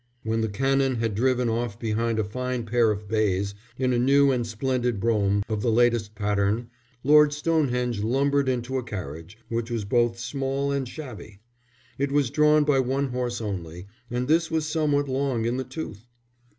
[0.23, 4.31] When the Canon had driven off behind a fine pair of bays, in a new
[4.31, 6.71] and splendid brougham of the latest pattern,
[7.03, 11.41] Lord Stonehenge lumbered into a carriage, which was both small and shabby.
[11.99, 16.03] It was drawn by one horse only, and this was somewhat long in the tooth.